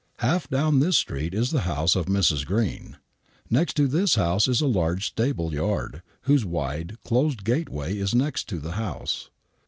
[0.17, 2.43] Half down this street is the house of Mrs.
[2.43, 2.97] Green.
[3.51, 8.49] N'ext to this house is a large stable yard, whose wide, closed gateway is next
[8.49, 9.29] to the house.